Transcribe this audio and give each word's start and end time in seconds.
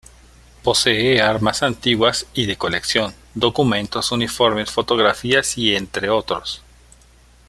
Posee 0.63 1.21
armas 1.21 1.61
antiguas 1.61 2.25
y 2.33 2.47
de 2.47 2.55
colección, 2.57 3.13
documentos, 3.35 4.11
uniformes, 4.11 4.71
fotografías 4.71 5.59
y 5.59 5.75
entre 5.75 6.09
otros. 6.09 6.63